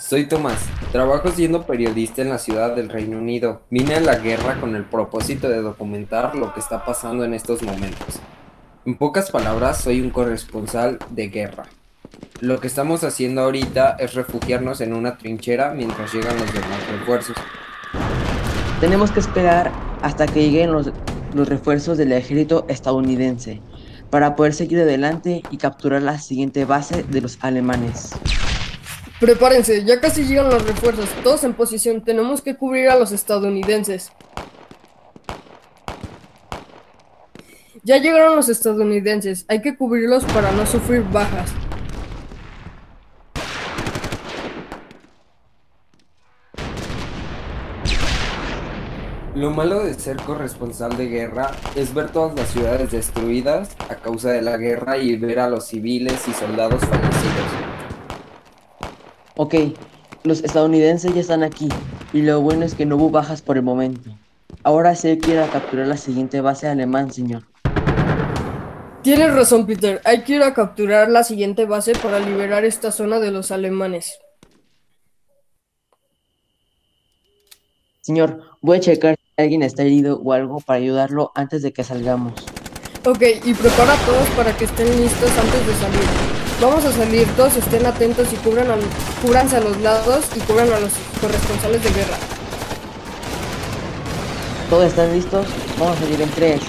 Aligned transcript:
Soy 0.00 0.24
Tomás, 0.24 0.58
trabajo 0.92 1.30
siendo 1.30 1.66
periodista 1.66 2.22
en 2.22 2.30
la 2.30 2.38
ciudad 2.38 2.74
del 2.74 2.88
Reino 2.88 3.18
Unido. 3.18 3.60
Vine 3.68 3.96
a 3.96 4.00
la 4.00 4.16
guerra 4.16 4.58
con 4.58 4.74
el 4.74 4.84
propósito 4.84 5.46
de 5.46 5.60
documentar 5.60 6.34
lo 6.34 6.54
que 6.54 6.60
está 6.60 6.86
pasando 6.86 7.22
en 7.22 7.34
estos 7.34 7.62
momentos. 7.62 8.18
En 8.86 8.96
pocas 8.96 9.30
palabras, 9.30 9.82
soy 9.82 10.00
un 10.00 10.08
corresponsal 10.08 10.98
de 11.10 11.28
guerra. 11.28 11.64
Lo 12.40 12.60
que 12.60 12.66
estamos 12.66 13.04
haciendo 13.04 13.42
ahorita 13.42 13.96
es 14.00 14.14
refugiarnos 14.14 14.80
en 14.80 14.94
una 14.94 15.18
trinchera 15.18 15.74
mientras 15.74 16.14
llegan 16.14 16.38
los 16.38 16.52
demás 16.52 16.90
refuerzos. 16.90 17.36
Tenemos 18.80 19.10
que 19.10 19.20
esperar 19.20 19.70
hasta 20.00 20.26
que 20.26 20.50
lleguen 20.50 20.72
los, 20.72 20.90
los 21.34 21.46
refuerzos 21.46 21.98
del 21.98 22.12
ejército 22.12 22.64
estadounidense 22.68 23.60
para 24.08 24.34
poder 24.34 24.54
seguir 24.54 24.80
adelante 24.80 25.42
y 25.50 25.58
capturar 25.58 26.00
la 26.00 26.18
siguiente 26.18 26.64
base 26.64 27.02
de 27.02 27.20
los 27.20 27.38
alemanes. 27.42 28.12
Prepárense, 29.20 29.84
ya 29.84 30.00
casi 30.00 30.24
llegan 30.24 30.48
los 30.48 30.66
refuerzos, 30.66 31.06
todos 31.22 31.44
en 31.44 31.52
posición, 31.52 32.02
tenemos 32.02 32.40
que 32.40 32.56
cubrir 32.56 32.88
a 32.88 32.96
los 32.96 33.12
estadounidenses. 33.12 34.10
Ya 37.82 37.98
llegaron 37.98 38.34
los 38.34 38.48
estadounidenses, 38.48 39.44
hay 39.48 39.60
que 39.60 39.76
cubrirlos 39.76 40.24
para 40.24 40.50
no 40.52 40.64
sufrir 40.64 41.02
bajas. 41.12 41.50
Lo 49.34 49.50
malo 49.50 49.84
de 49.84 49.92
ser 49.94 50.16
corresponsal 50.16 50.96
de 50.96 51.08
guerra 51.08 51.50
es 51.74 51.92
ver 51.92 52.10
todas 52.10 52.34
las 52.34 52.48
ciudades 52.48 52.90
destruidas 52.90 53.76
a 53.90 53.96
causa 53.96 54.30
de 54.30 54.40
la 54.40 54.56
guerra 54.56 54.96
y 54.96 55.14
ver 55.16 55.40
a 55.40 55.50
los 55.50 55.66
civiles 55.66 56.26
y 56.26 56.32
soldados 56.32 56.80
fallecidos. 56.80 57.69
Ok, 59.42 59.54
los 60.22 60.44
estadounidenses 60.44 61.14
ya 61.14 61.22
están 61.22 61.42
aquí 61.42 61.70
y 62.12 62.20
lo 62.20 62.42
bueno 62.42 62.62
es 62.62 62.74
que 62.74 62.84
no 62.84 62.96
hubo 62.96 63.08
bajas 63.08 63.40
por 63.40 63.56
el 63.56 63.62
momento. 63.62 64.10
Ahora 64.64 64.90
hay 64.90 65.18
que 65.18 65.30
ir 65.30 65.38
a 65.38 65.48
capturar 65.48 65.86
la 65.86 65.96
siguiente 65.96 66.42
base 66.42 66.68
alemán, 66.68 67.10
señor. 67.10 67.44
Tienes 69.02 69.32
razón, 69.32 69.64
Peter. 69.64 70.02
Hay 70.04 70.24
que 70.24 70.34
ir 70.34 70.42
a 70.42 70.52
capturar 70.52 71.08
la 71.08 71.24
siguiente 71.24 71.64
base 71.64 71.92
para 71.94 72.18
liberar 72.18 72.66
esta 72.66 72.92
zona 72.92 73.18
de 73.18 73.30
los 73.30 73.50
alemanes. 73.50 74.18
Señor, 78.02 78.42
voy 78.60 78.76
a 78.76 78.80
checar 78.80 79.16
si 79.16 79.42
alguien 79.42 79.62
está 79.62 79.84
herido 79.84 80.20
o 80.22 80.34
algo 80.34 80.60
para 80.60 80.80
ayudarlo 80.80 81.32
antes 81.34 81.62
de 81.62 81.72
que 81.72 81.82
salgamos. 81.82 82.34
Ok, 83.06 83.22
y 83.42 83.54
prepara 83.54 83.94
a 83.94 84.04
todos 84.04 84.28
para 84.36 84.54
que 84.54 84.66
estén 84.66 84.86
listos 85.00 85.30
antes 85.30 85.66
de 85.66 85.74
salir. 85.76 86.49
Vamos 86.60 86.84
a 86.84 86.92
salir, 86.92 87.26
todos 87.36 87.56
estén 87.56 87.86
atentos 87.86 88.30
y 88.34 88.36
cubran 88.36 88.70
al, 88.70 88.80
cúbranse 89.22 89.56
a 89.56 89.60
los 89.60 89.80
lados 89.80 90.26
y 90.36 90.40
cubran 90.40 90.70
a 90.70 90.78
los 90.78 90.92
corresponsales 91.18 91.82
de 91.82 91.90
guerra. 91.90 92.16
¿Todos 94.68 94.84
están 94.84 95.10
listos? 95.10 95.46
Vamos 95.78 95.96
a 95.96 96.00
salir 96.00 96.20
en 96.20 96.30
3, 96.30 96.60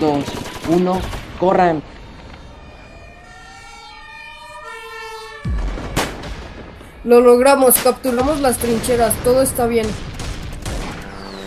2, 0.00 0.24
1, 0.68 1.00
corran. 1.38 1.80
Lo 7.04 7.20
logramos, 7.20 7.76
capturamos 7.76 8.40
las 8.40 8.58
trincheras, 8.58 9.14
todo 9.22 9.42
está 9.42 9.68
bien. 9.68 9.86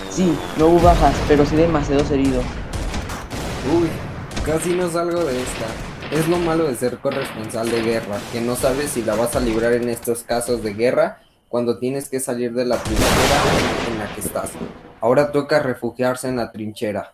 Sí, 0.10 0.34
no 0.58 0.68
hubo 0.68 0.80
bajas, 0.80 1.14
pero 1.28 1.46
sí 1.46 1.58
demasiados 1.58 2.10
heridos. 2.12 2.46
Uy, 3.78 3.90
casi 4.46 4.70
no 4.70 4.90
salgo 4.90 5.26
de 5.26 5.42
esta. 5.42 5.89
Es 6.12 6.28
lo 6.28 6.40
malo 6.40 6.64
de 6.64 6.76
ser 6.76 6.98
corresponsal 6.98 7.70
de 7.70 7.84
guerra, 7.84 8.18
que 8.32 8.42
no 8.42 8.56
sabes 8.56 8.90
si 8.90 9.04
la 9.04 9.14
vas 9.14 9.36
a 9.36 9.40
librar 9.40 9.74
en 9.74 9.90
estos 9.90 10.24
casos 10.24 10.64
de 10.64 10.74
guerra 10.74 11.22
cuando 11.50 11.78
tienes 11.78 12.10
que 12.10 12.20
salir 12.20 12.52
de 12.54 12.66
la 12.66 12.78
trinchera 12.78 13.42
en 13.92 14.00
la 14.00 14.16
que 14.16 14.22
estás. 14.22 14.50
Ahora 15.02 15.32
toca 15.32 15.60
refugiarse 15.60 16.28
en 16.28 16.38
la 16.38 16.52
trinchera. 16.52 17.14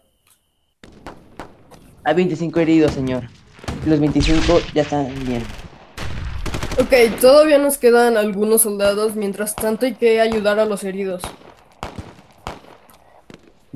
Hay 2.05 2.15
25 2.15 2.57
heridos, 2.61 2.93
señor. 2.93 3.23
Los 3.85 3.99
25 3.99 4.61
ya 4.73 4.83
están 4.83 5.13
bien. 5.25 5.43
Ok, 6.79 7.19
todavía 7.19 7.57
nos 7.57 7.77
quedan 7.77 8.15
algunos 8.15 8.61
soldados, 8.61 9.15
mientras 9.15 9.55
tanto 9.55 9.85
hay 9.85 9.95
que 9.95 10.21
ayudar 10.21 10.57
a 10.59 10.65
los 10.65 10.85
heridos. 10.85 11.21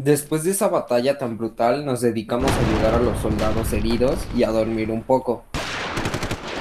Después 0.02 0.46
de 0.46 0.52
esa 0.52 0.70
batalla 0.70 1.18
tan 1.18 1.38
brutal, 1.38 1.86
nos 1.86 2.00
dedicamos 2.00 2.50
a 2.50 2.70
ayudar 2.70 2.94
a 2.94 3.04
los 3.04 3.20
soldados 3.20 3.74
heridos 3.74 4.18
y 4.34 4.44
a 4.44 4.50
dormir 4.50 4.92
un 4.92 5.04
poco, 5.04 5.44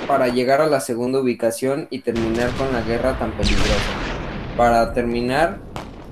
para 0.09 0.27
llegar 0.27 0.61
a 0.61 0.67
la 0.67 0.81
segunda 0.81 1.21
ubicación 1.21 1.87
y 1.89 2.01
terminar 2.01 2.51
con 2.57 2.73
la 2.73 2.83
guerra 2.83 3.17
tan 3.17 3.31
peligrosa. 3.31 3.93
Para 4.57 4.93
terminar, 4.93 5.59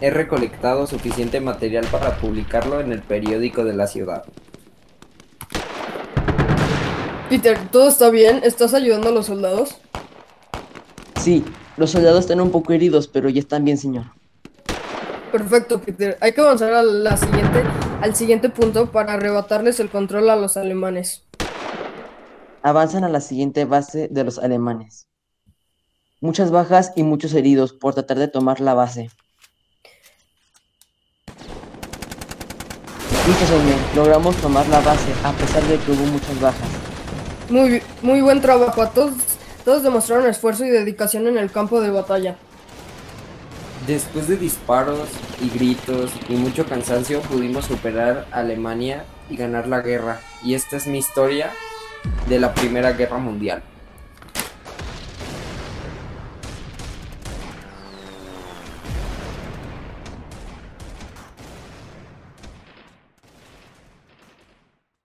he 0.00 0.10
recolectado 0.10 0.86
suficiente 0.86 1.41
material 1.41 1.84
para 1.91 2.16
publicarlo 2.19 2.81
en 2.81 2.92
el 2.92 3.03
periódico 3.03 3.65
de 3.65 3.75
la 3.75 3.88
ciudad. 3.88 4.22
Peter, 7.28 7.59
¿todo 7.72 7.88
está 7.88 8.09
bien? 8.10 8.42
¿Estás 8.44 8.72
ayudando 8.72 9.09
a 9.09 9.12
los 9.12 9.26
soldados? 9.26 9.78
Sí, 11.20 11.44
los 11.76 11.91
soldados 11.91 12.20
están 12.20 12.41
un 12.41 12.53
poco 12.53 12.72
heridos, 12.72 13.09
pero 13.09 13.28
ya 13.28 13.41
están 13.41 13.65
bien, 13.65 13.78
señor. 13.78 14.04
Perfecto, 15.36 15.82
Peter. 15.82 16.16
Hay 16.22 16.32
que 16.32 16.41
avanzar 16.41 16.72
a 16.72 16.82
la 16.82 17.14
siguiente, 17.19 17.62
al 18.00 18.16
siguiente 18.16 18.48
punto 18.48 18.91
para 18.91 19.12
arrebatarles 19.12 19.78
el 19.80 19.91
control 19.91 20.30
a 20.30 20.36
los 20.36 20.56
alemanes. 20.56 21.24
Avanzan 22.62 23.04
a 23.04 23.10
la 23.10 23.20
siguiente 23.20 23.66
base 23.66 24.08
de 24.10 24.24
los 24.24 24.38
alemanes. 24.38 25.08
Muchas 26.22 26.50
bajas 26.50 26.92
y 26.97 27.02
muchos 27.02 27.34
heridos 27.34 27.74
por 27.74 27.92
tratar 27.92 28.19
de 28.19 28.28
tomar 28.28 28.60
la 28.60 28.72
base. 28.72 29.10
Señor. 33.47 33.78
Logramos 33.94 34.36
tomar 34.36 34.66
la 34.68 34.80
base 34.80 35.12
a 35.22 35.32
pesar 35.32 35.62
de 35.64 35.76
que 35.76 35.92
hubo 35.92 36.06
muchas 36.06 36.41
bajas. 36.41 36.68
Muy, 37.50 37.82
muy 38.00 38.22
buen 38.22 38.41
trabajo 38.41 38.80
a 38.80 38.88
todos. 38.88 39.12
Todos 39.66 39.82
demostraron 39.82 40.26
esfuerzo 40.28 40.64
y 40.64 40.70
dedicación 40.70 41.26
en 41.26 41.36
el 41.36 41.53
campo 41.53 41.82
de 41.82 41.91
batalla. 41.91 42.38
Después 43.86 44.26
de 44.26 44.36
disparos 44.36 45.08
y 45.41 45.48
gritos 45.48 46.10
y 46.28 46.34
mucho 46.34 46.66
cansancio 46.66 47.20
pudimos 47.20 47.66
superar 47.66 48.26
a 48.32 48.41
Alemania 48.41 49.04
y 49.30 49.36
ganar 49.36 49.69
la 49.69 49.80
guerra. 49.80 50.20
Y 50.42 50.54
esta 50.54 50.76
es 50.76 50.88
mi 50.88 50.98
historia 50.98 51.52
de 52.28 52.41
la 52.41 52.52
Primera 52.52 52.92
Guerra 52.92 53.19
Mundial. 53.19 53.62